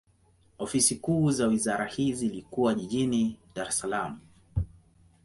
Ofisi 0.59 0.95
kuu 0.95 1.31
za 1.31 1.47
wizara 1.47 1.85
hii 1.85 2.13
zilikuwa 2.13 2.73
jijini 2.73 3.39
Dar 3.55 3.67
es 3.67 3.77
Salaam. 3.79 4.19